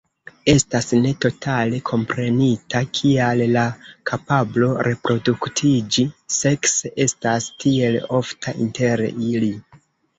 Estas 0.51 0.87
ne 1.01 1.09
totale 1.25 1.81
komprenita 1.89 2.81
kial 3.01 3.45
la 3.57 3.67
kapablo 4.13 4.73
reproduktiĝi 4.91 6.09
sekse 6.41 6.97
estas 7.09 7.53
tiel 7.65 8.03
ofta 8.23 8.61
inter 8.69 9.09
ili. 9.17 9.57